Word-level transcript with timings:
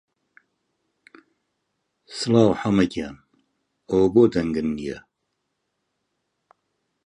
سڵاو 2.17 2.49
حەمە 2.61 2.85
گیان، 2.93 3.15
ئەوە 3.89 4.07
بۆ 4.13 4.23
دەنگت 4.33 4.65
نییە؟ 4.77 4.97